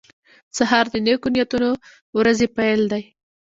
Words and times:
سهار 0.57 0.85
د 0.93 0.95
نیکو 1.05 1.27
نیتونو 1.35 1.69
ورځې 2.17 2.47
پیل 2.57 2.81
دی. 2.91 3.03